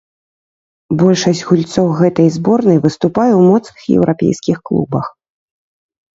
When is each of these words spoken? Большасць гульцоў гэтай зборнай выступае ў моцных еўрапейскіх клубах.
Большасць 1.01 1.43
гульцоў 1.49 1.87
гэтай 1.99 2.27
зборнай 2.39 2.81
выступае 2.87 3.27
ў 3.35 3.41
моцных 3.51 3.77
еўрапейскіх 3.99 4.57
клубах. 4.73 5.05